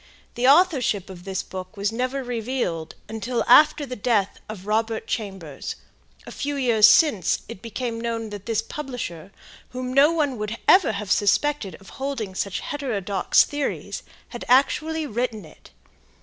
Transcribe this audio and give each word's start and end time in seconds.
The 0.33 0.47
authorship 0.47 1.11
of 1.11 1.25
this 1.25 1.43
book 1.43 1.77
was 1.77 1.91
never 1.91 2.23
revealed 2.23 2.95
until 3.07 3.43
after 3.45 3.85
the 3.85 3.95
death 3.95 4.39
of 4.49 4.65
Robert 4.65 5.05
Chambers, 5.05 5.75
a 6.25 6.31
few 6.31 6.55
years 6.55 6.87
since, 6.87 7.43
it 7.47 7.61
became 7.61 8.01
known 8.01 8.31
that 8.31 8.47
this 8.47 8.63
publisher, 8.63 9.31
whom 9.69 9.93
no 9.93 10.11
one 10.11 10.39
would 10.39 10.57
ever 10.67 10.93
have 10.93 11.11
suspected 11.11 11.75
of 11.79 11.89
holding 12.01 12.33
such 12.33 12.61
heterodox 12.61 13.43
theories, 13.43 14.01
had 14.29 14.43
actually 14.49 15.05
written 15.05 15.45
it. 15.45 15.69